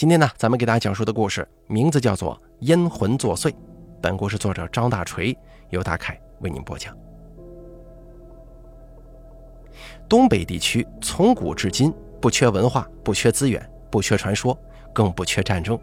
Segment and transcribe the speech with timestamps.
[0.00, 3.50] 今天呢，咱们给大家讲述的故事名字叫做《阴魂作祟》。
[4.00, 5.36] 本故事作者张大锤，
[5.68, 6.96] 由大凯为您播讲。
[10.08, 14.58] 东北地区从古至今不缺文化，不缺资源，不缺传说，
[14.90, 15.78] 更不缺战争。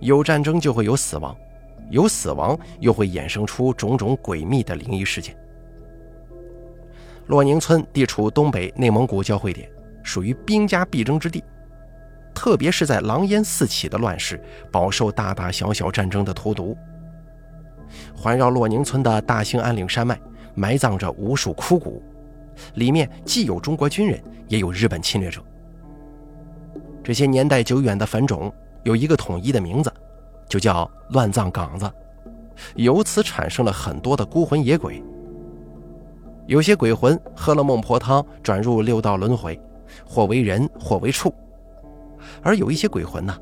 [0.00, 1.34] 有战争就会有死亡，
[1.88, 5.34] 有死亡又会衍生出种种诡秘的灵异事件。
[7.28, 9.66] 洛宁村地处东北内蒙古交汇点，
[10.02, 11.42] 属于兵家必争之地。
[12.34, 16.76] 特别是在狼烟四起的乱世，饱受大大小小战争的荼毒。
[18.16, 20.18] 环绕洛宁村的大兴安岭山脉，
[20.54, 22.02] 埋葬着无数枯骨，
[22.74, 25.42] 里面既有中国军人，也有日本侵略者。
[27.04, 28.52] 这些年代久远的坟冢
[28.84, 29.92] 有一个统一的名字，
[30.48, 31.90] 就叫乱葬岗子。
[32.76, 35.02] 由此产生了很多的孤魂野鬼。
[36.46, 39.60] 有些鬼魂喝了孟婆汤，转入六道轮回，
[40.06, 41.32] 或为人，或为畜。
[42.42, 43.36] 而有一些鬼魂呢，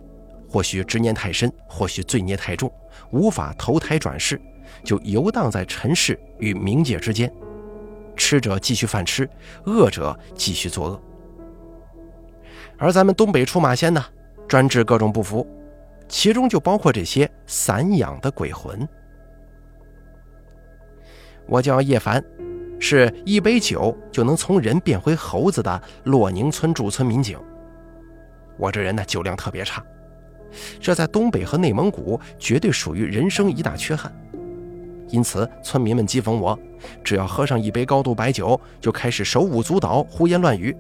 [0.49, 2.73] 或许执念太深，或许罪孽太重，
[3.11, 4.41] 无法投胎转世，
[4.85, 7.33] 就游荡在尘世与冥界之间。
[8.17, 9.29] 吃者继续犯吃，
[9.65, 11.03] 恶者继续作恶。
[12.77, 14.05] 而咱们东北出马仙呢，
[14.47, 15.47] 专治各种不服，
[16.09, 18.87] 其中就包括这些散养的鬼魂。
[21.47, 22.23] 我叫叶凡，
[22.79, 27.39] 是一杯酒就能从人变回猴子的洛宁村驻村民警。
[28.57, 29.83] 我这人呢酒量特别差，
[30.81, 34.13] 这在东北和内蒙古绝对属于人生一大缺憾。
[35.09, 36.57] 因此，村民们讥讽我，
[37.03, 40.77] 只要喝上一杯高度白酒，就开始手舞足蹈、胡言乱语。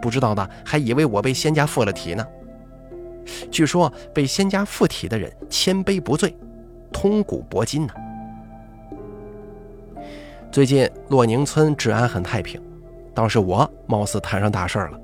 [0.00, 2.26] 不知道的还以为我被仙家附了体呢。
[3.50, 6.34] 据说被仙家附体的人千杯不醉，
[6.90, 7.92] 通古博今呢。
[10.50, 12.58] 最近洛宁村治安很太平，
[13.12, 14.98] 倒是我貌似摊上大事了。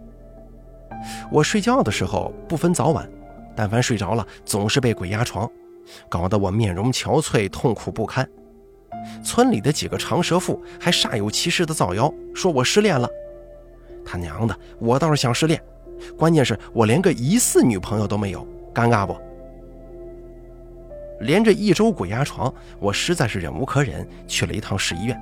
[1.31, 3.09] 我睡觉的时候不分早晚，
[3.55, 5.51] 但凡睡着了，总是被鬼压床，
[6.09, 8.29] 搞得我面容憔悴，痛苦不堪。
[9.23, 13.09] 村里的几个长舌妇还煞有其事的造谣，说我失恋了。
[14.05, 15.61] 他娘的，我倒是想失恋，
[16.17, 19.17] 关键是我连个疑似女朋友都没有，尴尬不？
[21.21, 25.21] 连着一周鬼压床，我实在是忍无可忍，去了一趟市医院，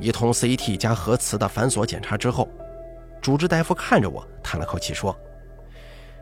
[0.00, 2.48] 一通 CT 加核磁的繁琐检查之后。
[3.20, 5.16] 主治大夫看着我，叹了口气说：“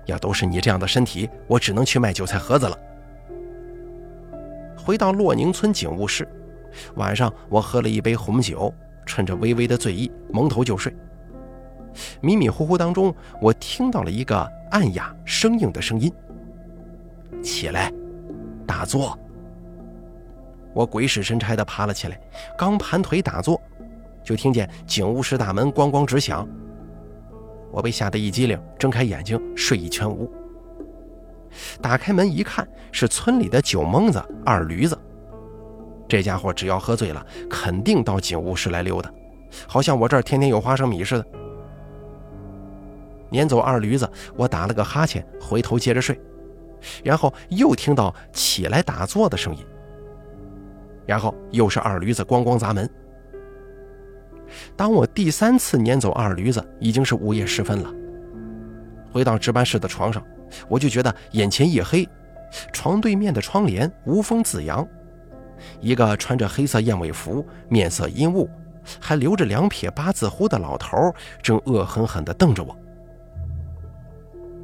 [0.07, 2.79] 要都是你这样的身体，我只能去卖韭菜盒子了。”
[4.77, 6.27] 回到洛宁村警务室，
[6.95, 8.73] 晚上我喝了一杯红酒，
[9.05, 10.95] 趁着微微的醉意，蒙头就睡。
[12.21, 14.39] 迷迷糊糊当中，我听到了一个
[14.71, 16.13] 暗哑生硬的声音
[17.43, 17.93] ：“起来，
[18.67, 19.19] 打坐。”
[20.73, 22.21] 我鬼使神差地爬了起来，
[22.57, 23.61] 刚盘腿打坐，
[24.23, 26.47] 就听见警务室大门咣咣直响。
[27.71, 30.31] 我被吓得一激灵，睁开眼睛，睡意全无。
[31.81, 34.99] 打开门一看，是村里的酒蒙子二驴子。
[36.09, 39.10] 这家伙只要喝醉了，肯定到警务室来溜达，
[39.66, 41.27] 好像我这儿天天有花生米似的。
[43.31, 46.21] 撵走二驴子，我打了个哈欠，回头接着睡，
[47.03, 49.66] 然后又听到起来打坐的声音，
[51.04, 52.88] 然后又是二驴子咣咣砸门。
[54.77, 57.93] 当我第三次撵走二驴子，已经是午夜时分了。
[59.12, 60.22] 回到值班室的床上，
[60.69, 62.09] 我就觉得眼前一黑，
[62.72, 64.87] 床对面的窗帘无风自扬，
[65.81, 68.49] 一个穿着黑色燕尾服、面色阴雾、
[69.00, 70.97] 还留着两撇八字胡的老头，
[71.43, 72.77] 正恶狠狠地瞪着我。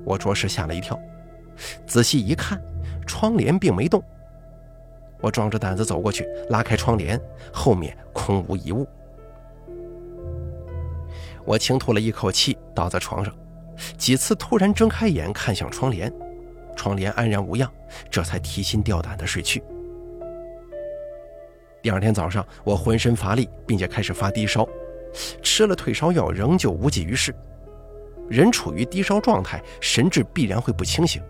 [0.05, 0.99] 我着实吓了一跳，
[1.87, 2.61] 仔细一看，
[3.07, 4.03] 窗帘并没动。
[5.21, 7.19] 我壮着胆子走过去，拉开窗帘，
[7.53, 8.87] 后面空无一物。
[11.45, 13.35] 我轻吐了一口气，倒在床上，
[13.97, 16.13] 几次突然睁开眼看向窗帘，
[16.77, 17.71] 窗帘安然无恙，
[18.11, 19.63] 这才提心吊胆的睡去。
[21.83, 24.69] 第二天早上，我浑身乏力，并且开始发低烧，
[25.43, 27.35] 吃了退烧药仍旧无济于事。
[28.29, 31.21] 人处于低烧状态，神志必然会不清醒。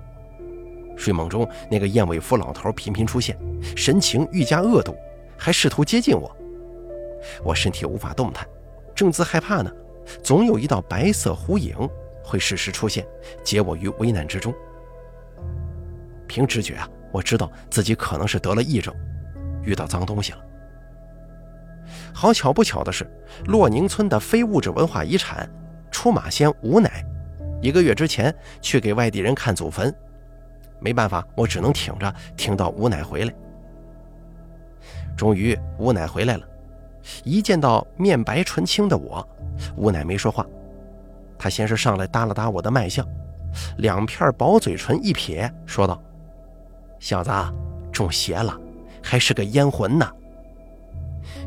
[0.94, 3.37] 睡梦中，那个燕尾服老头频频出现，
[3.75, 4.94] 神情愈加恶毒，
[5.38, 6.31] 还试图接近我。
[7.42, 8.46] 我身体无法动弹，
[8.94, 9.72] 正自害怕呢。
[10.22, 11.76] 总有一道白色弧影
[12.25, 13.06] 会适时出现，
[13.44, 14.54] 解我于危难之中。
[16.26, 18.94] 凭直觉啊，我知道自己可能是得了癔症，
[19.62, 20.38] 遇到脏东西了。
[22.14, 23.06] 好巧不巧的是，
[23.46, 25.49] 洛宁村的非物质文化遗产
[25.90, 27.04] 出马仙吴奶，
[27.60, 29.94] 一个月之前去给外地人看祖坟，
[30.78, 33.34] 没办法，我只能挺着，挺到吴奶回来。
[35.16, 36.46] 终于，吴奶回来了。
[37.25, 39.26] 一见到面白唇青的我，
[39.76, 40.46] 吴奶没说话。
[41.38, 43.06] 她先是上来搭了搭我的脉象，
[43.78, 46.00] 两片薄嘴唇一撇，说道
[47.00, 47.31] ：“小子，
[47.93, 48.56] 中邪了，
[49.02, 50.08] 还是个冤魂呢。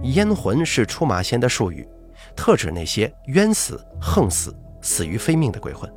[0.04, 1.88] 冤魂是出马仙的术语，
[2.36, 5.92] 特指那些冤死、横死、死于非命的鬼魂。”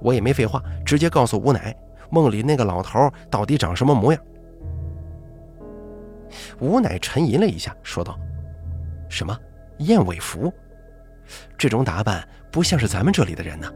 [0.00, 1.76] 我也没废话，直接告诉吴奶，
[2.08, 4.22] 梦里那个老头到底长什么模样。
[6.58, 8.18] 吴奶沉吟了一下，说道
[9.08, 9.38] ：“什么
[9.78, 10.52] 燕尾服？
[11.56, 13.70] 这种打扮不像是咱们这里的人呢。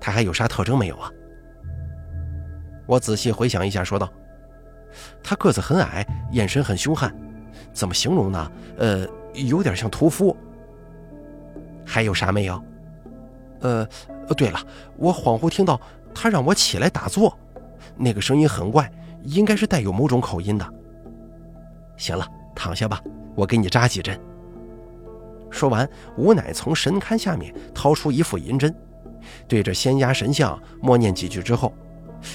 [0.00, 1.10] 他还有啥特征没有啊？”
[2.86, 4.12] 我仔细回想一下，说道
[5.22, 7.14] ：“他个子很矮，眼神很凶悍，
[7.72, 8.52] 怎么形容呢？
[8.78, 10.36] 呃，有点像屠夫。
[11.86, 12.62] 还有啥没有？
[13.60, 13.88] 呃。”，
[14.34, 14.58] 对了，
[14.96, 15.78] 我恍惚听到
[16.14, 17.36] 他让我起来打坐，
[17.96, 18.90] 那个声音很怪，
[19.24, 20.66] 应该是带有某种口音的。
[21.96, 23.00] 行了，躺下吧，
[23.34, 24.18] 我给你扎几针。
[25.50, 28.74] 说完，吴乃从神龛下面掏出一副银针，
[29.46, 31.72] 对着仙家神像默念几句之后，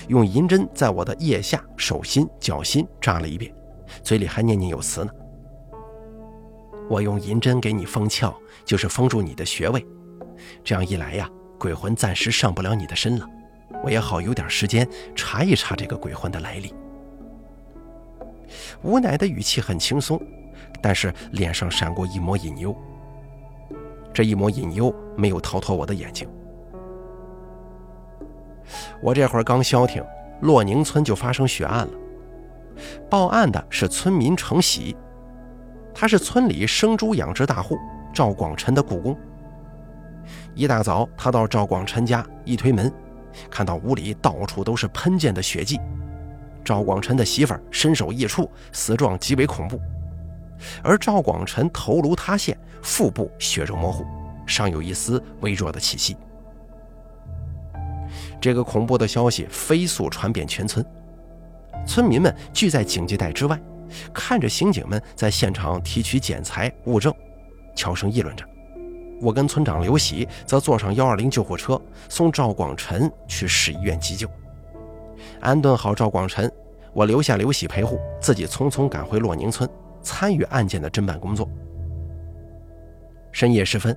[0.07, 3.53] 用银针在我的腋下、手心、脚心扎了一遍，
[4.03, 5.11] 嘴里还念念有词呢。
[6.89, 8.33] 我用银针给你封窍，
[8.63, 9.85] 就是封住你的穴位，
[10.63, 11.29] 这样一来呀。
[11.59, 13.27] 鬼魂暂时上不了你的身了，
[13.83, 16.71] 我也好有点时间查一查这个鬼魂的来历。
[18.81, 20.21] 吴奶的语气很轻松，
[20.81, 22.75] 但是脸上闪过一抹隐忧。
[24.13, 26.27] 这一抹隐忧没有逃脱我的眼睛。
[29.01, 30.03] 我这会儿刚消停，
[30.41, 31.93] 洛宁村就发生血案了。
[33.09, 34.95] 报案的是村民程喜，
[35.93, 37.77] 他是村里生猪养殖大户
[38.13, 39.17] 赵广臣的雇工。
[40.53, 42.91] 一大早，他到赵广臣家，一推门，
[43.49, 45.79] 看到屋里到处都是喷溅的血迹。
[46.67, 49.79] 赵广臣的媳妇儿身首异处，死状极为恐怖。
[50.83, 54.05] 而赵广臣头颅塌陷，腹部血肉模糊，
[54.45, 56.17] 尚有一丝微弱的气息。
[58.41, 60.85] 这个恐怖的消息飞速传遍全村，
[61.85, 63.57] 村民们聚在警戒带之外，
[64.13, 67.13] 看着刑警们在现场提取检材物证，
[67.77, 68.43] 悄声议论着。
[69.21, 74.29] 我跟村长刘喜则坐上幺二零救护车，送赵广臣去市医院急救。
[75.39, 76.51] 安顿好赵广臣，
[76.93, 79.69] 我留下刘喜陪护，自己匆匆赶回洛宁村，
[80.01, 81.47] 参与案件的侦办工作。
[83.31, 83.95] 深夜时分，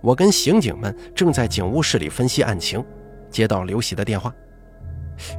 [0.00, 2.84] 我跟刑警们正在警务室里分析案情，
[3.30, 4.34] 接到刘喜的电话：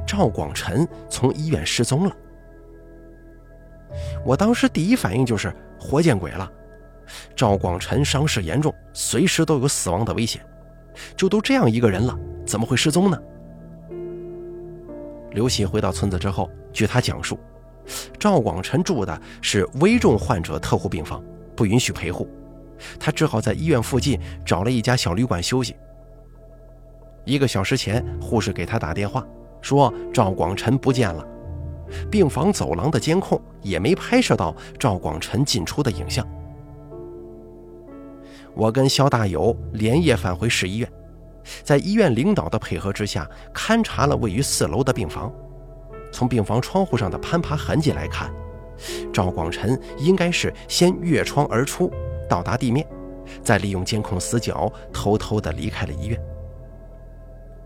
[0.06, 2.16] 赵广臣从医院失踪了。
[4.24, 6.50] 我当时第一反应就是活见鬼了。
[7.36, 10.44] 赵广臣伤势严重，随时都有死亡的危险。
[11.16, 13.20] 就都这样一个人了，怎么会失踪呢？
[15.34, 17.38] 刘喜回到村子之后，据他讲述，
[18.20, 21.22] 赵广臣住的是危重患者特护病房，
[21.56, 22.28] 不允许陪护，
[23.00, 25.74] 他只好在医院附近找了一家小旅馆休息。
[27.24, 29.26] 一个小时前，护士给他打电话
[29.60, 31.26] 说赵广臣不见了，
[32.08, 36.24] 病房走廊的监控也没拍摄到赵广臣进出的影像。
[38.54, 40.88] 我跟肖大友连夜返回市医院，
[41.62, 45.32] 在医院领导的配合之下，勘察了位于四楼的病房。
[46.12, 48.32] 从病房窗户上的攀爬痕迹来看，
[49.12, 51.90] 赵广臣应该是先越窗而出，
[52.28, 52.86] 到达地面，
[53.42, 56.20] 再利用监控死角偷偷地离开了医院。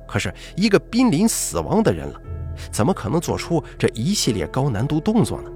[0.06, 2.20] 可是，一个濒临死亡的人了，
[2.73, 5.50] 怎么可能做出这一系列高难度动作呢？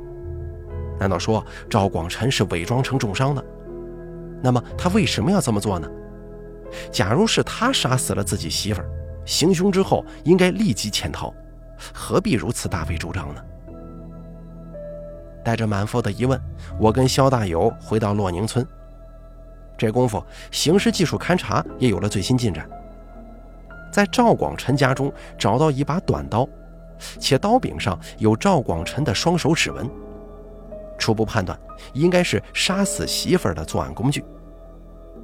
[1.00, 3.42] 难道说赵广臣是伪装成重伤的？
[4.42, 5.88] 那么他为什么要这么做呢？
[6.90, 8.88] 假如是他杀死了自己媳妇儿，
[9.24, 11.32] 行凶之后应该立即潜逃，
[11.92, 13.42] 何必如此大费周章呢？
[15.44, 16.40] 带着满腹的疑问，
[16.78, 18.66] 我跟肖大友回到洛宁村。
[19.76, 22.68] 这功夫，刑事技术勘查也有了最新进展，
[23.90, 26.48] 在赵广臣家中找到一把短刀，
[27.18, 29.90] 且刀柄上有赵广臣的双手指纹。
[30.98, 31.58] 初步判断，
[31.94, 34.24] 应该是杀死媳妇儿的作案工具。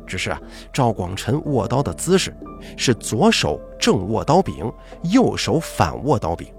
[0.08, 0.40] 只是啊，
[0.72, 2.34] 赵广臣握刀的姿势
[2.76, 4.72] 是左手正握刀柄，
[5.04, 6.52] 右手反握刀柄，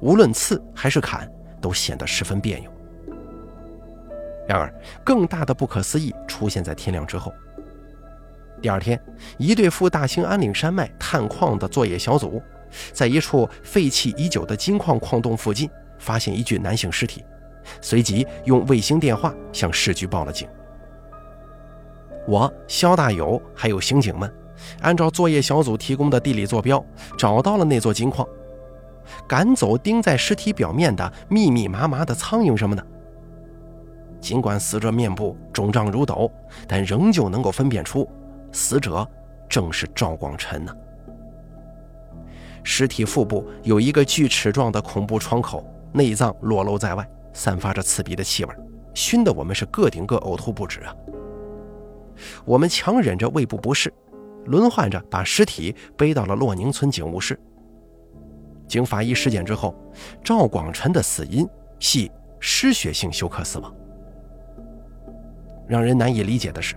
[0.00, 2.70] 无论刺还是砍，都显得十分别扭。
[4.46, 7.32] 然而，更大的不可思议出现在天亮之后。
[8.60, 9.00] 第二天，
[9.38, 12.42] 一对赴大兴安岭山脉探矿的作业小组，
[12.92, 17.24] 在一处废弃已久的金矿矿洞附近，发现一具男性尸体。
[17.80, 20.46] 随即用卫星电话向市局报了警。
[22.26, 24.32] 我、肖大友还有刑警们，
[24.80, 26.82] 按照作业小组提供的地理坐标，
[27.18, 28.26] 找到了那座金矿，
[29.28, 32.84] 赶走钉在尸体表面的密密麻麻的苍蝇什么的。
[34.20, 36.32] 尽管死者面部肿胀如斗，
[36.66, 38.08] 但仍旧能够分辨出，
[38.52, 39.06] 死者
[39.46, 40.74] 正是赵广臣呢。
[42.62, 45.62] 尸体腹部有一个锯齿状的恐怖窗口，
[45.92, 48.54] 内脏裸露在外，散发着刺鼻的气味，
[48.94, 50.96] 熏得我们是个顶个呕吐不止啊！
[52.44, 53.92] 我们强忍着胃部不适，
[54.46, 57.38] 轮换着把尸体背到了洛宁村警务室。
[58.66, 59.74] 经法医尸检之后，
[60.22, 61.46] 赵广臣的死因
[61.78, 63.74] 系失血性休克死亡。
[65.66, 66.74] 让人难以理解的是，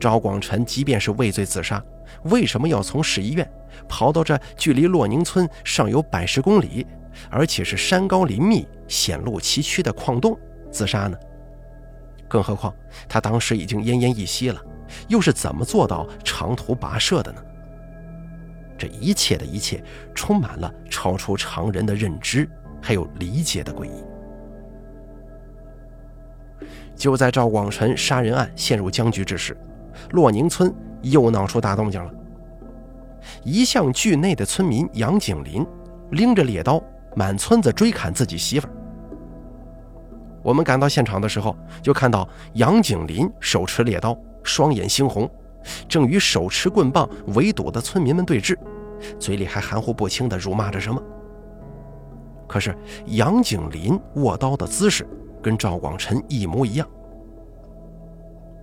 [0.00, 1.82] 赵广臣即便是畏罪自杀，
[2.24, 3.48] 为什么要从市医院
[3.88, 6.86] 跑到这距离洛宁村尚有百十公里，
[7.30, 10.38] 而且是山高林密、险路崎岖的矿洞
[10.70, 11.18] 自杀呢？
[12.28, 12.72] 更何况
[13.08, 14.60] 他当时已经奄奄一息了，
[15.08, 17.42] 又是怎么做到长途跋涉的呢？
[18.76, 19.82] 这一切的一切，
[20.14, 22.48] 充满了超出常人的认知
[22.80, 24.04] 还有理解的诡异。
[26.94, 29.56] 就在赵广臣杀人案陷入僵局之时，
[30.10, 32.12] 洛宁村又闹出大动静了。
[33.42, 35.66] 一向惧内的村民杨景林
[36.10, 36.82] 拎着猎刀
[37.16, 38.72] 满村子追砍自己媳妇儿。
[40.48, 45.30] 我们赶到现场的时候，就看到杨景林手持猎刀，双眼猩红，
[45.86, 48.56] 正与手持棍棒围堵的村民们对峙，
[49.18, 51.02] 嘴里还含糊不清地辱骂着什么。
[52.46, 52.74] 可是
[53.08, 55.06] 杨景林握刀的姿势。
[55.40, 56.88] 跟赵广臣一模一样。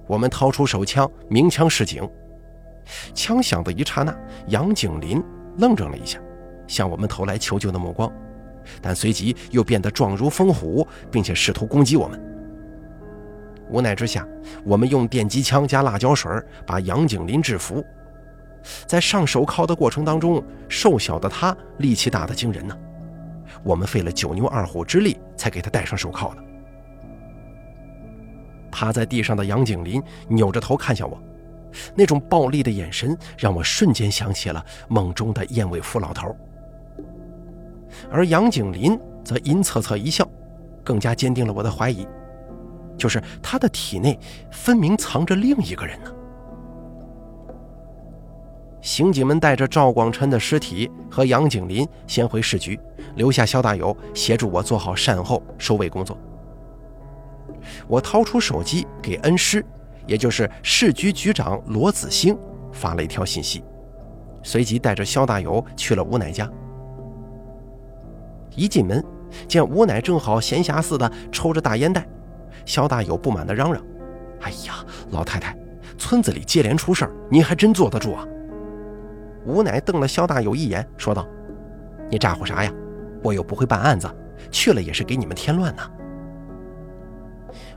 [0.07, 2.07] 我们掏出手枪，鸣枪示警。
[3.13, 4.13] 枪响的一刹那，
[4.47, 5.23] 杨景林
[5.57, 6.19] 愣怔了一下，
[6.67, 8.11] 向我们投来求救的目光，
[8.81, 12.21] 但随即又变得状如风虎，并且试图攻击我们。
[13.69, 14.27] 无奈之下，
[14.63, 16.31] 我们用电击枪加辣椒水
[16.67, 17.83] 把杨景林制服。
[18.85, 22.77] 在上手铐的过程当中，瘦小的他力气大的惊人呢。
[23.63, 26.43] 我们费了九牛二虎之力才给他戴上手铐的。
[28.71, 31.19] 趴在地上的杨景林扭着头看向我，
[31.95, 36.35] 那种暴力的眼神让我瞬间想起了梦中的燕尾服老头。
[38.11, 40.27] 而杨景林则阴恻恻一笑，
[40.83, 42.07] 更加坚定了我的怀疑，
[42.97, 44.19] 就是他的体内
[44.51, 46.11] 分明藏着另一个人呢。
[48.81, 52.79] 刑警们带着赵广琛的尸体和杨景林先回市局，
[53.15, 56.15] 留下肖大友协助我做好善后收尾工作。
[57.87, 59.65] 我掏出手机给恩师，
[60.05, 62.37] 也就是市局局长罗子兴
[62.71, 63.63] 发了一条信息，
[64.43, 66.47] 随即带着肖大友去了吴乃家。
[68.55, 69.03] 一进门，
[69.47, 72.07] 见吴奶正好闲暇似的抽着大烟袋，
[72.65, 73.83] 肖大友不满地嚷嚷
[74.41, 74.75] ：“哎呀，
[75.11, 75.57] 老太太，
[75.97, 78.25] 村子里接连出事儿，您还真坐得住啊？”
[79.45, 81.27] 吴奶瞪了肖大友一眼，说道
[82.09, 82.71] ：“你咋呼啥呀？
[83.23, 84.09] 我又不会办案子，
[84.51, 85.83] 去了也是给你们添乱呢。”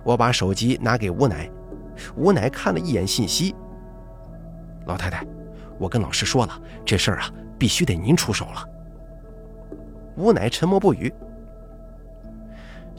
[0.02, 1.50] 我把手机拿给吴奶，
[2.16, 3.54] 吴奶看了一眼信息。
[4.86, 5.26] 老太太，
[5.78, 8.64] 我跟老师说了，这事儿啊，必须得您出手了。
[10.18, 11.12] 吴奶沉默不语。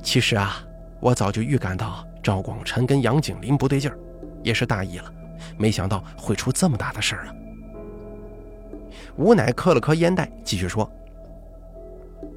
[0.02, 0.66] 其实啊，
[1.02, 4.00] 我早就预感到赵广臣跟杨景林不对劲儿，
[4.42, 5.14] 也是大意了，
[5.58, 7.36] 没想到会出这么大的事儿啊。
[9.18, 10.90] 吴奶磕了磕烟袋，继续说：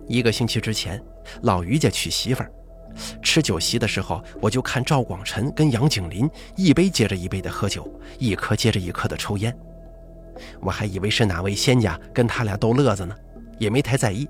[0.09, 1.01] 一个星期之前，
[1.43, 2.51] 老于家娶媳妇儿。
[3.23, 9.57] 吃酒席的时候，我就看赵广臣跟杨景林一杯接着一杯的喝酒，一颗接着一颗的抽烟。
[10.61, 13.15] 我还以为是哪位仙家跟他俩逗乐子呢，
[13.59, 14.29] 也没太在意。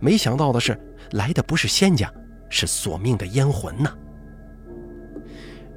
[0.00, 0.78] 没想到的是，
[1.12, 2.12] 来的不是仙家，
[2.48, 3.92] 是索命的冤魂呐。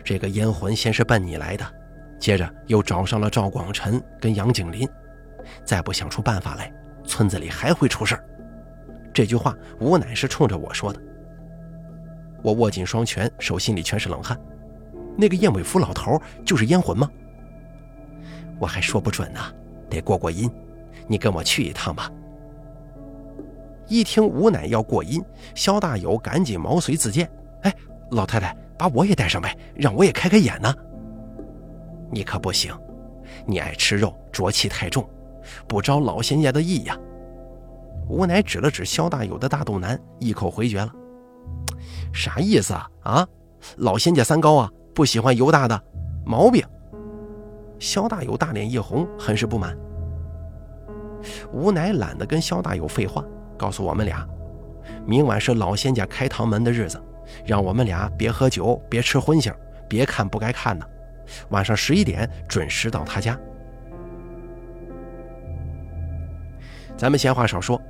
[0.03, 1.65] 这个冤魂先是奔你来的，
[2.19, 4.88] 接着又找上了赵广臣跟杨景林。
[5.63, 6.71] 再不想出办法来，
[7.05, 8.24] 村子里还会出事儿。
[9.13, 11.01] 这句话，无乃是冲着我说的。
[12.43, 14.39] 我握紧双拳，手心里全是冷汗。
[15.17, 17.09] 那个燕尾服老头就是烟魂吗？
[18.59, 19.39] 我还说不准呢，
[19.89, 20.50] 得过过阴。
[21.07, 22.12] 你跟我去一趟吧。
[23.87, 25.23] 一听吴奶要过阴，
[25.53, 27.29] 肖大友赶紧毛遂自荐
[27.63, 27.73] ：“哎，
[28.11, 30.73] 老太太，把我也带上呗，让我也开开眼呢。”
[32.11, 32.73] 你可不行，
[33.45, 35.07] 你爱吃肉，浊气太重，
[35.67, 36.97] 不招老仙家的意呀。
[38.07, 40.91] 吴奶指了指肖大友的大肚腩，一口回绝了。
[42.13, 42.89] 啥意思啊？
[43.03, 43.27] 啊，
[43.77, 45.83] 老仙家三高啊，不喜欢油大的，
[46.23, 46.63] 毛病。
[47.79, 49.75] 肖大友大脸一红，很是不满。
[51.51, 53.25] 吴乃懒得跟肖大友废话，
[53.57, 54.27] 告诉我们俩，
[55.05, 57.01] 明晚是老仙家开堂门的日子，
[57.45, 59.53] 让我们俩别喝酒，别吃荤腥，
[59.88, 60.88] 别看不该看的。
[61.50, 63.39] 晚上十一点准时到他家。
[66.97, 67.81] 咱们闲话少说，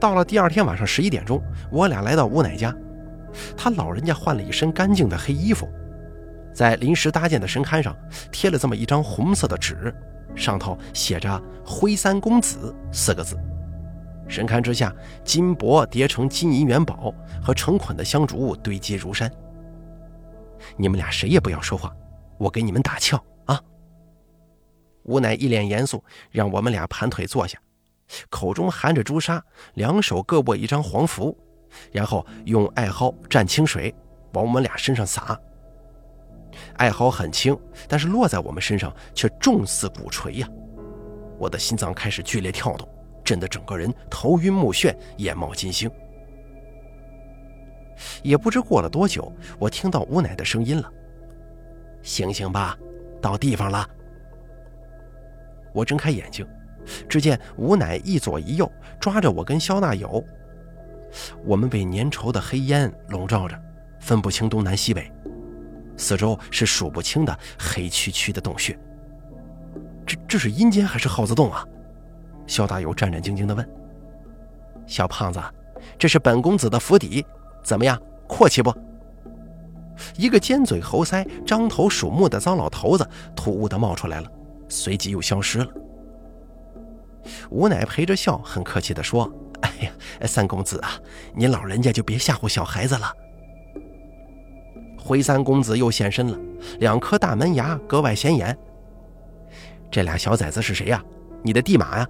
[0.00, 2.74] 到了第二天晚上十一点钟，我俩来到吴奶家。
[3.56, 5.68] 他老人家换了一身干净的黑衣服，
[6.54, 7.96] 在临时搭建的神龛上
[8.30, 9.94] 贴了这么一张红色的纸，
[10.34, 13.36] 上头写着“灰三公子”四个字，
[14.32, 19.30] 神龛之下，金箔叠成金银元宝和成捆的香烛堆积如山。
[20.76, 21.94] 你们俩谁也不要说话，
[22.38, 23.60] 我给你们打窍啊！
[25.02, 27.58] 吴乃一脸严肃，让我们俩盘腿坐下，
[28.30, 31.36] 口中含着朱砂，两手各握一张黄符，
[31.90, 33.94] 然后用艾蒿蘸清水
[34.32, 35.38] 往我们俩身上撒。
[36.76, 40.48] 艾蒿很轻，但是落在我们身上却重似鼓槌呀！
[41.38, 42.88] 我的心脏开始剧烈跳动，
[43.32, 45.90] 震得整个人头晕目眩，眼冒金星。
[48.22, 50.92] 也不知过了多久，我听到吴奶的声音了
[52.04, 52.76] ：“醒醒吧，
[53.22, 53.88] 到地方了。”
[55.72, 56.46] 我睁开眼睛，
[57.08, 58.70] 只见吴奶一左一右
[59.00, 60.22] 抓着我跟肖大友，
[61.42, 63.58] 我们被粘稠的黑烟笼罩着，
[63.98, 65.10] 分不清东南西北，
[65.96, 68.78] 四周是数不清的黑黢黢的洞穴。
[70.04, 71.66] 这这是阴间还是耗子洞啊？
[72.46, 73.68] 肖大友战战兢兢地问。
[74.86, 75.40] 小胖子，
[75.98, 77.24] 这是本公子的府邸。
[77.62, 78.74] 怎么样，阔气不？
[80.16, 84.28] 一个尖嘴猴腮、张头鼠目的糟老头子突兀的冒出来了，
[84.68, 85.68] 随即又消失了。
[87.50, 89.32] 吴奶陪着笑，很客气的说
[89.62, 89.92] ：“哎呀，
[90.26, 90.90] 三公子啊，
[91.34, 93.12] 您老人家就别吓唬小孩子了。”
[94.98, 96.38] 灰三公子又现身了，
[96.80, 98.56] 两颗大门牙格外显眼。
[99.90, 101.00] 这俩小崽子是谁呀？
[101.44, 102.08] 你的地马呀？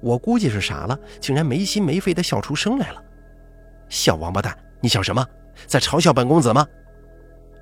[0.00, 3.02] 我估计是傻了，竟然没心没肺的笑出声来了。
[3.88, 5.26] 小王八蛋，你想什么？
[5.66, 6.66] 在嘲笑本公子吗？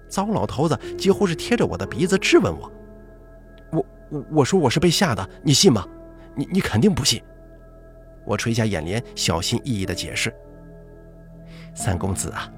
[0.09, 2.73] 糟老头子几乎是贴着我的鼻子质问我。
[3.71, 5.87] 我我我说我是被吓的，你信吗？
[6.35, 7.23] 你你肯定不信。
[8.25, 10.35] 我垂下眼帘，小心翼翼的解释。
[11.75, 12.51] 三公子啊，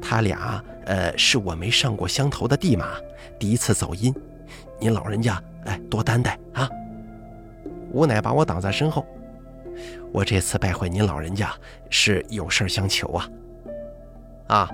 [0.00, 2.96] 他俩呃是我没上过香头的地马，
[3.38, 4.14] 第一次走阴，
[4.80, 6.68] 您老人家哎多担待啊。
[7.92, 9.06] 吴奶把我挡在身后。
[10.10, 11.52] 我这次拜会您老人家
[11.88, 13.28] 是有事相求啊！
[14.48, 14.70] 啊，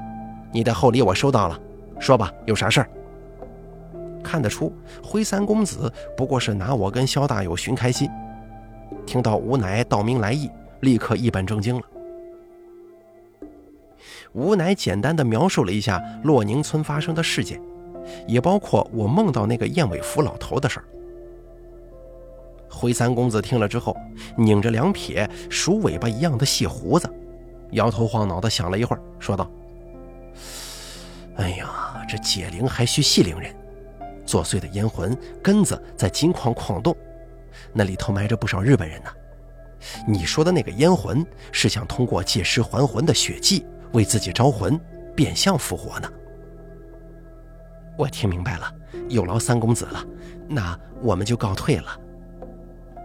[0.53, 1.61] 你的厚礼我收到了，
[2.01, 2.91] 说吧，有啥事儿？
[4.23, 8.11] 看得出灰三公子不过是拿我跟肖大友寻开心。
[9.07, 11.83] 听到吴乃道明来意，立刻一本正经了。
[14.33, 17.61] 吴乃简单的描述了一下洛宁村发生的事件，
[18.27, 20.85] 也包括我梦到那个燕尾服老头的事儿。
[22.71, 23.97] 灰三公子听了之后，
[24.37, 27.09] 拧着两撇鼠尾巴一样的细胡子，
[27.73, 29.51] 摇头晃脑的想了一会儿，说道
[31.37, 33.55] ：“哎呀，这解铃还需系铃人，
[34.25, 36.97] 作祟的烟魂根子在金矿矿洞，
[37.73, 39.11] 那里头埋着不少日本人呢。
[40.07, 44.79] 你说的那个烟魂，是想通过借尸还魂的血迹为自己招魂，
[45.17, 46.09] 变相复活呢？
[47.97, 48.73] 我听明白了，
[49.09, 50.05] 有劳三公子了，
[50.49, 51.99] 那我们就告退了。”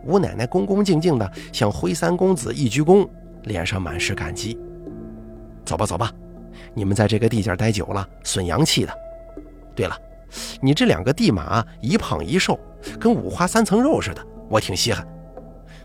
[0.05, 3.07] 吴奶奶恭恭敬敬地向灰三公子一鞠躬，
[3.43, 4.57] 脸上满是感激。
[5.65, 6.11] 走吧，走吧，
[6.73, 8.93] 你们在这个地界待久了，损阳气的。
[9.73, 9.97] 对了，
[10.61, 12.59] 你这两个地马一胖一瘦，
[12.99, 15.07] 跟五花三层肉似的，我挺稀罕。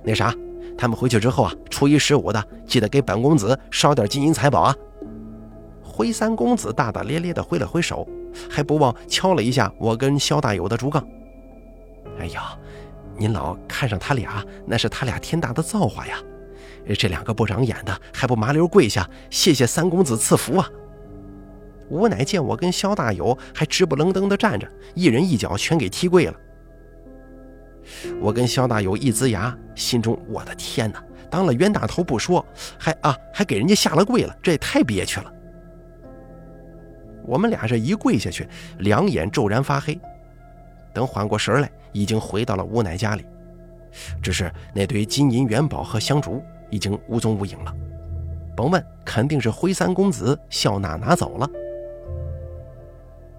[0.03, 0.35] 那啥，
[0.77, 4.75] 他们回去之后啊，初一十五的，记得给本公子烧点金银财宝啊。
[5.83, 8.07] 灰三公子大大咧咧地挥了挥手，
[8.51, 11.07] 还不忘敲了一下我跟肖大友的竹杠。
[12.19, 12.59] 哎呀！
[13.19, 16.19] 您老看上他俩，那是他俩天大的造化呀！
[16.97, 20.71] 这两个不长眼的，还不麻溜跪下谢谢三公子赐福啊！
[21.91, 26.35] 吴乃见我跟肖大友还直不愣登的站着，一人一脚全给踢跪了。
[28.21, 31.03] 我跟肖大友一呲牙，心中我的天哪！
[31.31, 32.45] 当了冤大头不说，
[32.79, 35.33] 还啊还给人家下了跪了，这也太憋屈了。
[37.25, 39.99] 我们俩这一跪下去，两眼骤然发黑。
[40.95, 43.25] 等缓过神来，已经回到了吴奶家里，
[44.23, 47.75] 只是那堆金银元宝和香烛已经无踪无影了。
[48.57, 51.49] 甭问，肯定是灰三公子笑纳拿走了。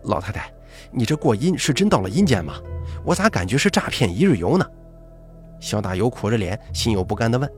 [0.04, 0.50] 老太太，
[0.92, 2.54] 你这过阴是真到了阴间吗？
[3.04, 4.66] 我咋感觉是诈骗一日游呢？
[5.60, 7.52] 肖大友苦着脸，心有不甘地问：“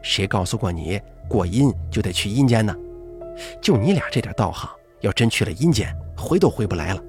[0.00, 2.74] 谁告诉过你过阴就得去阴间呢？
[3.60, 7.02] 就你俩这点道行，要真去了阴间，回都回不来了。”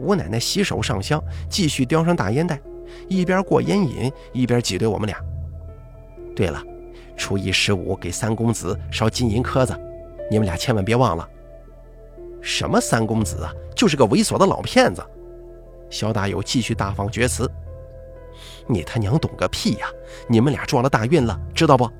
[0.00, 2.58] 吴奶奶洗手上香，继续叼上大烟袋，
[3.06, 5.22] 一边过烟瘾，一边挤兑我们俩。
[6.34, 6.62] 对了，
[7.16, 9.78] 初一十五给三公子烧金银壳子，
[10.30, 11.28] 你们俩千万别忘了。
[12.40, 15.04] 什么三公子啊，就是个猥琐的老骗子。
[15.90, 17.50] 肖大友继续大放厥词
[18.66, 19.86] ：“你他娘懂个屁呀！
[20.28, 21.90] 你们俩撞了大运了，知道不？”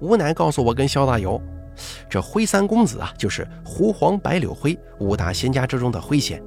[0.00, 1.40] 吴奶告诉我跟肖大友。
[2.08, 6.42] 这灰三公子啊，就是狐黄白柳灰五大仙家之中的灰仙。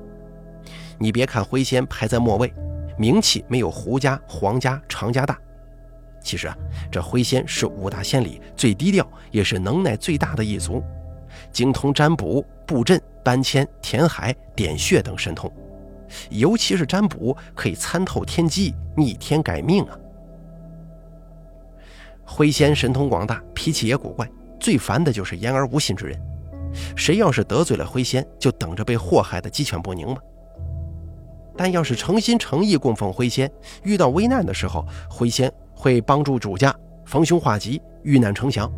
[0.97, 2.53] 你别看灰仙排在末位，
[2.97, 5.39] 名气没有胡家、黄家、常家大。
[6.21, 6.57] 其实啊，
[6.91, 10.83] 这灰仙是五大仙里最低调，也是能耐最大的一族，
[11.51, 15.49] 精通占卜、布阵、搬迁、填海、点穴等神通，
[16.29, 19.97] 尤其是占卜可以参透天机、逆天改命啊。
[22.25, 24.29] 灰仙神通广大，脾气也古怪，
[24.60, 26.19] 最烦的就是言而无信之人。
[26.95, 30.22] 谁要是得罪了灰仙，就等着被祸害的鸡犬不宁吧。
[31.58, 33.52] 但要是诚心诚意供奉灰仙，
[33.84, 36.74] 遇到危难的时候，灰仙会帮助主家
[37.06, 38.72] 逢凶化吉、遇难成祥。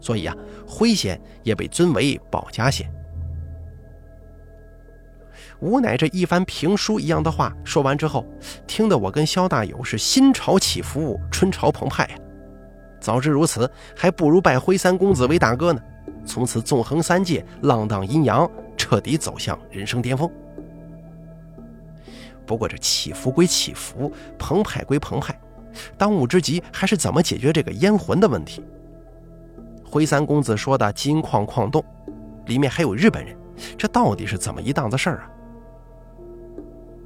[0.00, 2.88] 所以啊，灰仙也被尊为保家仙。
[5.60, 8.26] 吴乃这一番评书一样的话说完之后，
[8.66, 12.16] 听得我跟萧大友是心潮起伏，春潮澎湃呀。
[13.04, 15.82] 早知如此，还不如拜灰三公子为大哥呢。
[16.24, 20.26] 从此纵横三界，浪荡阴阳，彻底走向人生巅峰。
[22.46, 25.38] 不过这起伏归起伏，澎湃归澎湃，
[25.98, 28.64] 当务之急还是怎么解决这个烟魂的问题。
[29.84, 31.84] 灰三公子说的金矿矿洞，
[32.46, 33.36] 里面还有日本人，
[33.76, 35.30] 这到底是怎么一档子事儿啊？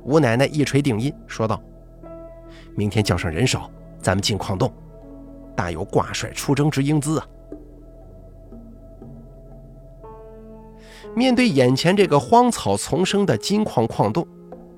[0.04, 1.60] 吴奶奶一锤定音，说道
[2.76, 3.68] ：“明天叫上人手，
[4.00, 4.72] 咱们进矿洞，
[5.58, 7.26] 大有挂帅出征之英姿啊！”
[11.16, 14.24] 面对眼前这个荒草丛生的金矿矿洞，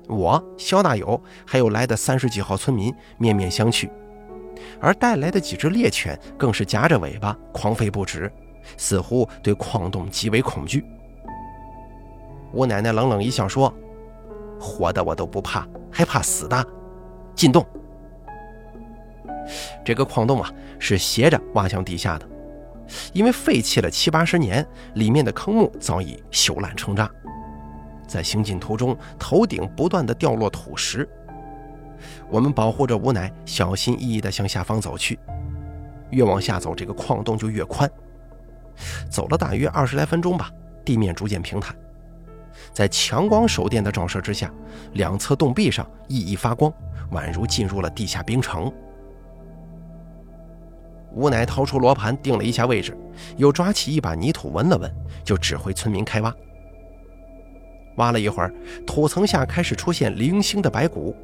[0.07, 3.87] 我肖大友还有来的三十几号村民面面相觑，
[4.79, 8.31] 而带来的几只猎犬更是夹着尾巴狂吠不止，
[8.75, 10.83] 似乎对矿洞极为恐惧。
[12.53, 13.71] 吴奶奶冷冷一笑说
[14.59, 16.65] ：“活的我都不怕，还怕死的？
[17.35, 17.63] 进洞！”
[19.83, 22.27] 这个矿洞啊，是斜着挖向地下的。
[23.13, 27.09] 因为废弃了七八十年，里面的坑木早已朽烂成渣，
[28.05, 31.07] 在行进途中，头顶不断的掉落土石。
[32.29, 35.17] 我们保护着吴奶，小心翼翼地向下方走去。
[36.09, 37.89] 越往下走，这个矿洞就越宽。
[39.09, 40.51] 走了大约二十来分钟吧，
[40.83, 41.73] 地面逐渐平坦。
[42.73, 44.51] 在强光手电的照射之下，
[44.93, 46.73] 两侧洞壁上熠熠发光，
[47.11, 48.69] 宛如进入了地下冰城。
[51.13, 52.97] 吴乃掏出罗盘，定了一下位置，
[53.37, 54.91] 又抓起一把泥土闻了闻，
[55.23, 56.33] 就指挥村民开挖。
[57.97, 58.53] 挖了一会儿，
[58.87, 61.15] 土层下开始出现零星的白骨。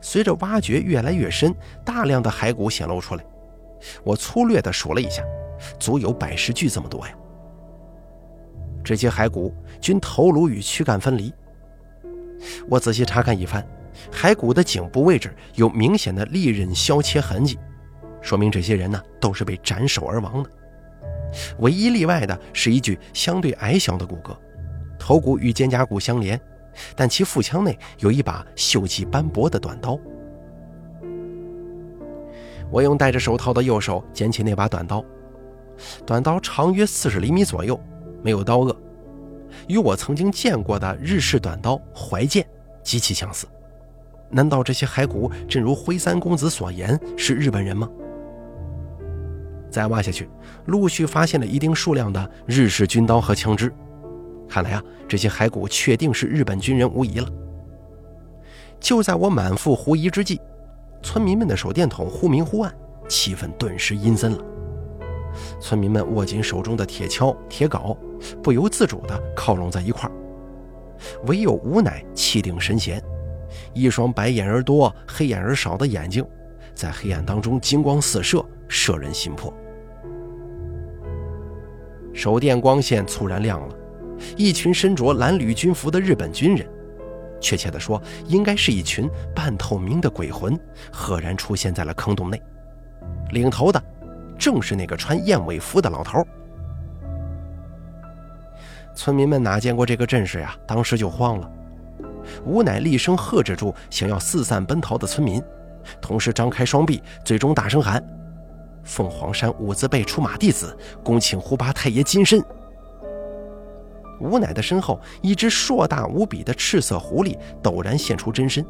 [0.00, 3.24] 随着挖掘越来越深，大量的骸骨显露出来。
[4.04, 5.22] 我粗略地数了一下，
[5.78, 7.14] 足有百十具这么多呀。
[8.84, 11.32] 这些骸骨均头颅与躯干分离。
[12.68, 13.66] 我仔细查看一番，
[14.12, 17.58] 骸骨的颈部位置有明显的利刃削切痕迹。
[18.26, 20.50] 说明这些人呢都是被斩首而亡的，
[21.60, 24.36] 唯一例外的是一具相对矮小的骨骼，
[24.98, 26.38] 头骨与肩胛骨相连，
[26.96, 29.96] 但其腹腔内有一把锈迹斑驳的短刀。
[32.68, 35.04] 我用戴着手套的右手捡起那把短刀，
[36.04, 37.80] 短刀长约四十厘米左右，
[38.24, 38.76] 没有刀锷，
[39.68, 42.44] 与我曾经见过的日式短刀怀剑
[42.82, 43.46] 极其相似。
[44.28, 47.88] 难道这些骸骨真如灰三公子所言是日本人吗？
[49.76, 50.26] 再挖下去，
[50.64, 53.70] 陆续发现了一定数量的日式军刀和枪支。
[54.48, 57.28] 看来啊，这些骸骨确定是日本军人无疑了。
[58.80, 60.40] 就在我满腹狐疑之际，
[61.02, 62.74] 村民们的手电筒忽明忽暗，
[63.06, 64.38] 气氛顿时阴森了。
[65.60, 67.94] 村民们握紧手中的铁锹、铁镐，
[68.42, 70.12] 不由自主地靠拢在一块儿。
[71.26, 73.02] 唯有吴乃气定神闲，
[73.74, 76.24] 一双白眼儿多、黑眼儿少的眼睛，
[76.74, 79.52] 在黑暗当中金光四射，摄人心魄。
[82.16, 83.74] 手电光线猝然亮了，
[84.38, 86.66] 一群身着蓝履军服的日本军人，
[87.42, 90.58] 确切地说，应该是一群半透明的鬼魂，
[90.90, 92.42] 赫然出现在了坑洞内。
[93.32, 93.80] 领头的
[94.38, 96.26] 正是那个穿燕尾服的老头。
[98.94, 100.56] 村民们哪见过这个阵势呀？
[100.66, 101.50] 当时就慌了。
[102.46, 105.42] 吴乃厉声喝止住想要四散奔逃的村民，
[106.00, 108.02] 同时张开双臂，最终大声喊。
[108.86, 112.42] 凤凰山五字辈出马弟子，恭请胡八太爷金身。
[114.20, 118.64] 吴乃的身后，一只硕大无比的赤色狐狸陡然现出真身，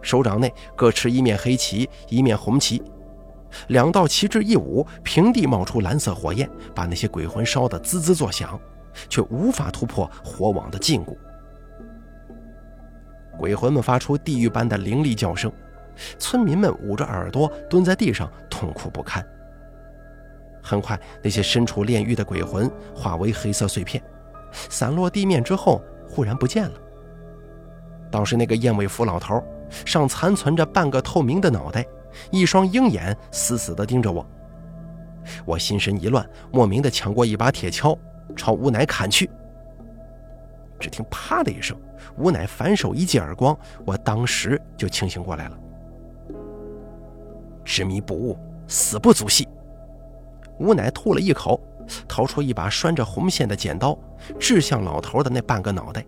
[0.00, 2.80] 手掌内各持一面黑旗，一面红旗，
[3.68, 8.60] 两道旗帜一舞，平地冒出蓝色火焰，把那些鬼魂烧得滋滋作响，
[9.08, 11.16] 却无法突破火网的禁锢。
[13.38, 15.50] 鬼魂们发出地狱般的凌厉叫声。
[16.18, 19.22] 村民们捂着耳朵蹲在地上，痛苦不堪。
[20.62, 24.02] 很快，那些身处炼狱的鬼魂化为黑色碎片，
[24.50, 26.72] 散落地面之后，忽然不见了。
[28.10, 29.44] 倒是那个燕尾服老头，
[29.84, 31.84] 上残存着半个透明的脑袋，
[32.30, 34.26] 一双鹰眼死死地盯着我。
[35.44, 37.98] 我心神一乱，莫名的抢过一把铁锹，
[38.34, 39.28] 朝吴乃砍去。
[40.80, 41.76] 只听“啪”的一声，
[42.16, 45.58] 吴乃反手一记耳光，我当时就清醒过来了。
[47.64, 48.38] 执迷不悟，
[48.68, 49.48] 死不足惜。
[50.58, 51.60] 吴乃吐了一口，
[52.08, 53.98] 掏出一把拴着红线的剪刀，
[54.38, 56.04] 掷向老头的那半个脑袋，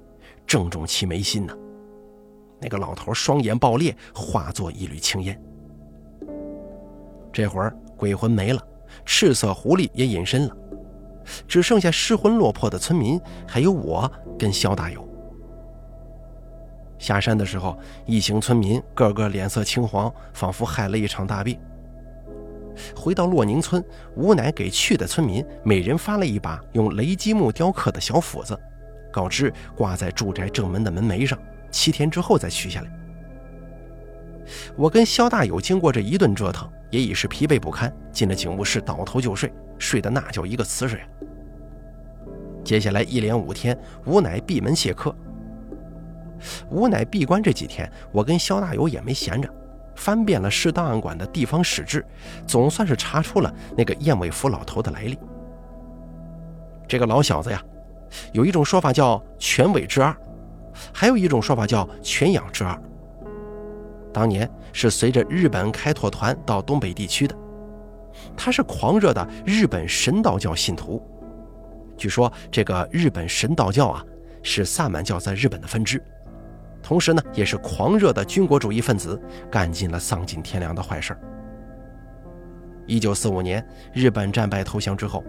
[0.47, 1.55] 正中其眉心呢。
[2.61, 5.40] 那个老头双眼爆裂，化作一缕青烟。
[7.33, 8.62] 这会儿鬼魂没了。
[9.05, 10.57] 赤色狐狸也隐身了，
[11.47, 15.07] 只剩下失魂落魄的村民，还有我跟肖大友。
[16.99, 21.61] 下山的时候，一行村民个个脸色青黄，仿佛害了一场大病。
[22.97, 23.83] 回到洛宁村，
[24.14, 28.59] 吴乃给去的村民每人发了一把用雷击木雕刻的小斧子，
[29.12, 31.38] 告知挂在住宅正门的门楣上，
[31.71, 32.91] 七天之后再取下来。
[34.77, 36.69] 我跟肖大友经过这一顿折腾。
[36.91, 40.99] 也已是疲惫不堪，进了警务室，倒头就睡，睡得那叫一个瓷实。
[42.64, 45.14] 接下来一连五天，吴乃闭门谢客。
[46.71, 49.53] 吴乃闭关这几天，我跟肖大友也没闲着，
[49.98, 52.06] 翻遍了市档案馆的地方史志，
[52.46, 55.18] 总算是查出了那个燕尾服老头的来历。
[56.87, 57.61] 这个老小子呀，
[58.32, 60.16] 有一种说法叫全尾之二，
[60.94, 62.80] 还有一种说法叫全养之二。
[64.12, 67.37] 当年是随着日本开拓团到东北地区的，
[68.37, 71.02] 他是狂热的日本神道教信徒。
[71.96, 74.04] 据说这个日本神道教啊，
[74.44, 76.00] 是萨满教在日本的分支，
[76.83, 81.17] 同时呢，也是狂热的军国主义分子，干尽了丧尽天良的坏事。
[82.87, 83.62] 一九四五年，
[83.93, 85.23] 日本战败投降之后，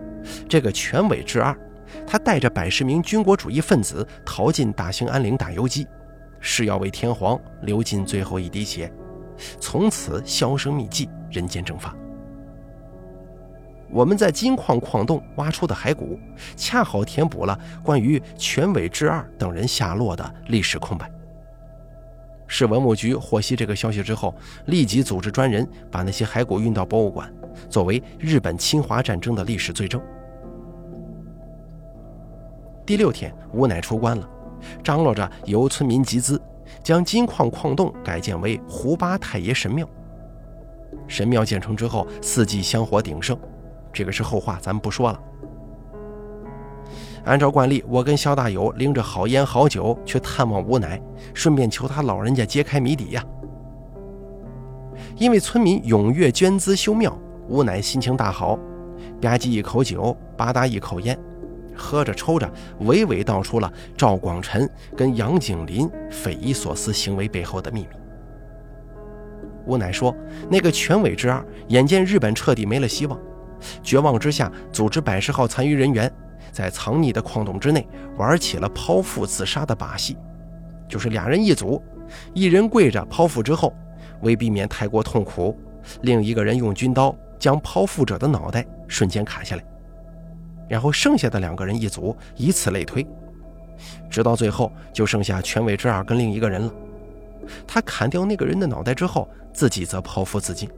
[0.48, 1.54] 这个全尾之二，
[2.08, 5.86] 他带着百十名军国主义分子逃进大兴安岭打游击。
[6.40, 8.90] 誓要为天皇流尽最后一滴血，
[9.60, 11.94] 从此销声匿迹，人间蒸发。
[13.92, 16.18] 我们在金矿矿洞挖出的骸骨，
[16.56, 21.12] 恰好填补了关于全尾之二等人下落的历史空白。
[22.52, 24.34] 市文物局获悉这个消息之后，
[24.66, 27.32] 立即组织专人把那些骸骨运到博物馆，
[27.70, 30.02] 作为日本侵华战争的历史罪证。
[32.88, 34.28] 第六天，吴乃出关了。
[34.84, 36.42] 张罗着由村民集资，
[36.84, 39.88] 将金矿矿洞改建为胡八太爷神庙。
[41.08, 43.38] 神庙建成之后，四季香火鼎盛，
[43.94, 45.24] 这个是后话，咱们不说了。
[47.26, 51.02] 按照惯例，我跟肖大友拎着好烟好酒去探望吴乃，
[51.34, 53.24] 顺便求他老人家揭开谜底呀。
[55.18, 58.58] 因为村民踊跃捐资修庙，吴乃心情大好，
[59.22, 61.18] 吧唧一口酒，吧嗒一口烟。
[61.76, 62.52] 喝着抽着，
[62.82, 67.88] 娓娓道出了赵广臣跟杨景林匪夷所思行为背后的秘密。
[69.66, 70.14] 吴乃说
[70.52, 73.18] ：“那个全尾之二眼见日本彻底没了希望，
[73.82, 76.12] 绝望之下，组织百十号残余人员
[76.52, 80.18] 在藏匿的矿洞之内玩起了剖腹自杀的把戏，
[80.88, 81.82] 就是俩人一组，
[82.34, 83.74] 一人跪着剖腹之后，
[84.22, 85.58] 为避免太过痛苦，
[86.02, 89.64] 另一个人用军刀将剖腹者的脑袋瞬间砍下来。”
[90.70, 93.06] 然后剩下的两个人一组，以此类推，
[94.10, 96.72] 直到最后就剩下全尾之二跟另一个人了。
[97.66, 100.70] 他砍掉那个人的脑袋之后，自己则剖腹自尽。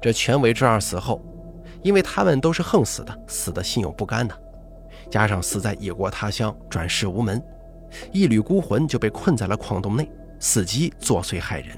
[0.00, 1.20] 这全尾之二死后，
[1.82, 4.34] 因为他们都是横死的，死的心有不甘呐，
[5.10, 7.42] 加上死在异国他乡，转世无门，
[8.12, 10.10] 一缕孤魂就被困在了矿洞内，
[10.40, 11.76] 伺机作祟害人。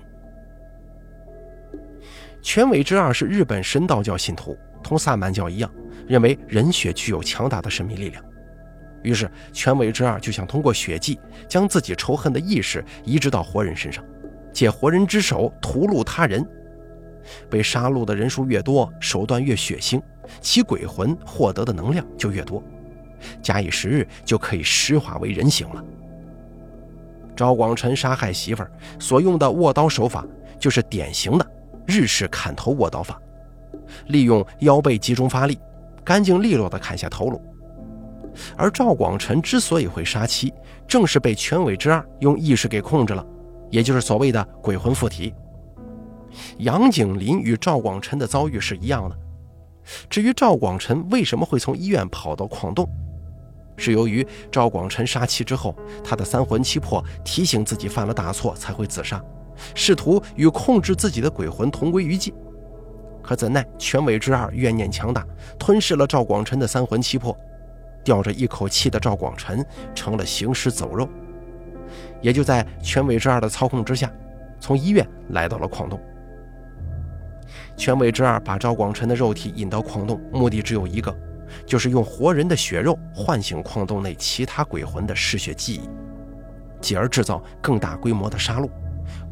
[2.42, 4.56] 全尾之二是日本神道教信徒。
[4.82, 5.70] 同萨满教一样，
[6.08, 8.24] 认为人血具有强大的神秘力量，
[9.02, 14.02] 于是全尾之二就想通过血祭将自己仇恨的意识移植到活人身上，
[14.54, 16.42] 借活人之手屠戮他人。
[17.48, 20.00] 被杀戮的人数越多，手段越血腥，
[20.40, 22.62] 其鬼魂获得的能量就越多，
[23.42, 25.84] 假以时日就可以石化为人形了。
[27.36, 30.26] 赵广臣杀害媳妇儿所用的握刀手法，
[30.58, 31.46] 就是典型的
[31.86, 33.20] 日式砍头握刀法。
[34.08, 35.58] 利用腰背集中发力，
[36.04, 37.40] 干净利落地砍下头颅。
[38.56, 40.52] 而赵广臣之所以会杀妻，
[40.86, 43.26] 正是被全尾之二用意识给控制了，
[43.70, 45.34] 也就是所谓的鬼魂附体。
[46.58, 49.16] 杨景林与赵广臣的遭遇是一样的。
[50.08, 52.88] 至于赵广臣为什么会从医院跑到矿洞，
[53.76, 59.22] 是由于赵广臣杀妻之后，他的三魂七魄提醒自己犯了大错，才会自杀，
[59.74, 62.32] 试图与控制自己的鬼魂同归于尽。
[63.22, 65.26] 可怎奈全尾之二怨念强大，
[65.58, 67.36] 吞噬了赵广臣的三魂七魄，
[68.04, 69.64] 吊着一口气的赵广臣
[69.94, 71.08] 成了行尸走肉。
[72.20, 74.12] 也就在全尾之二的操控之下，
[74.60, 75.98] 从医院来到了矿洞。
[77.80, 81.16] 权威之二把赵广臣的肉体引到矿洞，目的只有一个，
[81.64, 85.88] 就是用活人的血肉唤醒矿洞内其他鬼魂的嗜血记忆，
[86.78, 88.68] 继而制造更大规模的杀戮，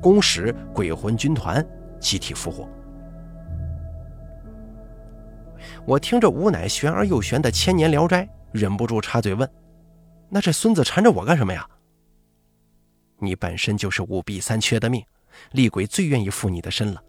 [0.00, 1.62] 攻使鬼魂军团
[2.00, 2.66] 集体复活。
[5.84, 9.46] 我听着吴乃玄而又玄的千年聊斋，忍不住插嘴问
[10.30, 11.68] ：“那这孙子缠着我干什么呀？”
[13.20, 15.04] 你本身就是五弊三缺的命，
[15.52, 17.02] 厉鬼最愿意附你的身了，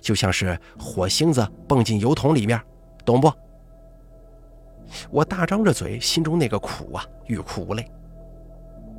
[0.00, 2.60] 就像是火星子蹦进油桶里面，
[3.04, 3.32] 懂不？
[5.10, 7.90] 我大张着嘴，心中那个苦啊，欲哭无泪。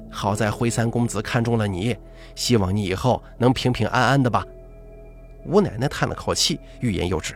[0.10, 1.95] 好在灰三公子看中了你，
[2.36, 4.45] 希望你以后能平平安安的吧。
[5.45, 7.36] 吴奶奶叹了口气，欲言又止。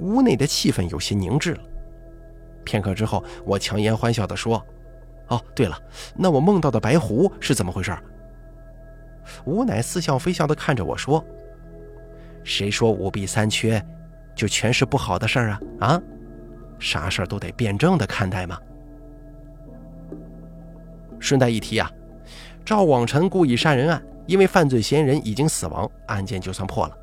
[0.00, 1.60] 屋内的气氛有些凝滞了。
[2.64, 4.64] 片刻之后，我强颜欢笑地说。
[5.28, 5.78] 哦，对了，
[6.16, 7.96] 那我梦到的白狐是怎么回事？
[9.44, 11.22] 吴乃似笑非笑地看着我说
[12.48, 13.84] ：“谁说五弊三缺
[14.34, 15.60] 就全是不好的事儿啊？
[15.80, 16.02] 啊，
[16.78, 18.58] 啥事儿都得辩证的看待嘛。”
[21.20, 21.90] 顺带一提啊，
[22.64, 26.96] 赵广臣故意杀人案，因为犯罪嫌疑人已经死亡，案件就算破了。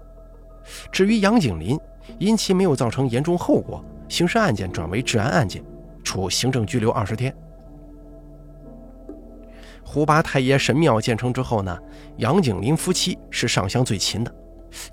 [0.91, 1.79] 至于杨景林，
[2.17, 5.63] 因其没有造成严重后果，刑事案件转为治安案件，
[6.03, 7.31] 处行政拘留二十天。
[9.83, 11.77] 胡八太爷神庙建成之后呢，
[12.17, 14.33] 杨景林夫妻是上香最勤的，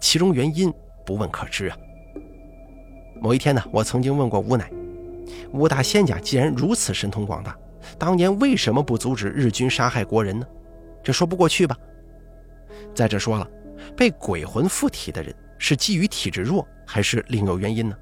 [0.01, 0.73] 其中原因
[1.05, 1.77] 不问可知啊。
[3.21, 4.71] 某一天呢，我曾经问过吴奶，
[5.53, 7.57] 吴大仙家既然如此神通广大，
[7.99, 10.47] 当年为什么不阻止日军杀害国人呢？
[11.03, 11.77] 这说不过去吧？
[12.95, 13.49] 再者说了，
[13.97, 17.97] 被鬼魂附体的人是基于体质弱，还是另有原因呢？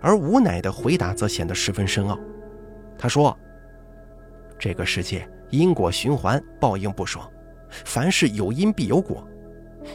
[0.00, 2.18] 而吴奶的回答则显得十分深奥，
[2.98, 3.36] 他说。
[4.58, 7.26] 这个世界因果循环，报应不爽，
[7.86, 9.26] 凡事有因必有果。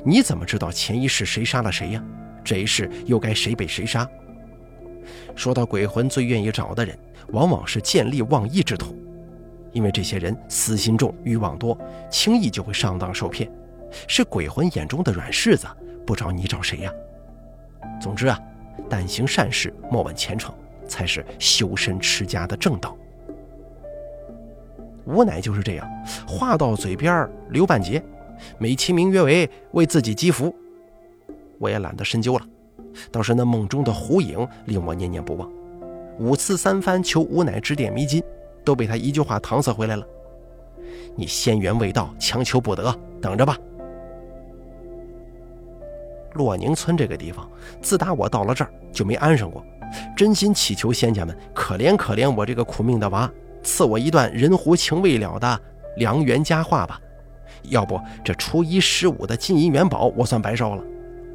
[0.04, 2.04] 你怎么知道前一世谁杀了谁呀？
[2.43, 4.08] 这一世又该谁被谁杀？
[5.36, 6.98] 说到鬼魂最愿意找的人，
[7.30, 8.95] 往往是见利忘义之徒，
[9.71, 11.78] 因为这些人私心重、欲望多，
[12.10, 13.52] 轻易就会上当受骗，
[14.08, 15.67] 是鬼魂眼中的软柿子。
[16.06, 16.93] 不找你找谁呀？
[18.00, 18.39] 总之啊，
[18.88, 20.54] 但行善事，莫问前程，
[20.88, 22.95] 才是修身持家的正道。
[25.06, 25.88] 吴乃就是这样，
[26.28, 28.04] 话到嘴边留半截，
[28.58, 30.54] 美其名曰为为自己积福。
[31.58, 32.45] 我也懒得深究了，
[33.12, 35.50] 倒是那梦中的狐影令我念念不忘。
[36.19, 38.24] 五次三番求吾乃指点迷津，
[38.63, 40.06] 都被他一句话搪塞回来了
[41.15, 43.58] ：“你仙缘未到，强求不得，等着吧。”
[46.34, 47.50] 洛宁村这个地方，
[47.82, 49.63] 自打我到了这儿就没安生过，
[50.15, 53.32] 真心祈求仙家们可怜可怜我这个苦命的娃。
[53.63, 55.60] 赐我一段人狐情未了的
[55.95, 57.00] 良缘佳话吧，
[57.69, 60.84] 要不这初一十五的金银元宝我算白烧了，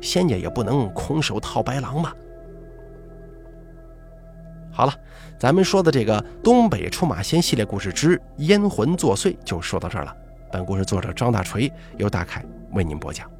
[0.00, 2.14] 仙家也不能空手套白狼吧。
[4.72, 4.94] 好了，
[5.38, 10.16] 咱们说的这个东北出马仙系列故事之烟魂作祟就说到这儿了。
[10.52, 13.30] 本故事作者张大锤由大凯为您播讲。